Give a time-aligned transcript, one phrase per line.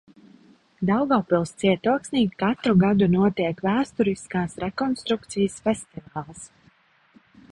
[0.89, 6.49] Daugavpils cietoksnī katru gadu notiek vēsturiskās rekonstrukcijas festivāls.